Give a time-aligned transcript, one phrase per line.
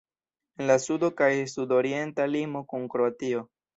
[0.61, 3.45] En la sudo kaj sudorienta limo kun Kroatio.